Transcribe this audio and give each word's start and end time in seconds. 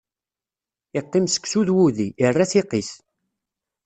Iqqim 0.99 1.25
seksu 1.33 1.61
d 1.67 1.69
wudi, 1.75 2.07
irra 2.25 2.45
tiqit. 2.51 2.89